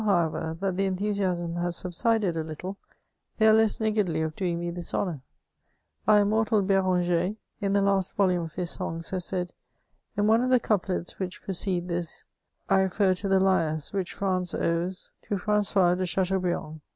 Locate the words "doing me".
4.35-4.71